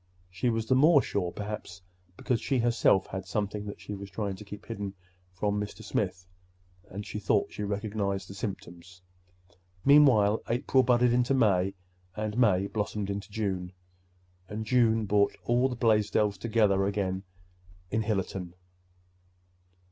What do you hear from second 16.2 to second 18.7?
together again in Hillerton.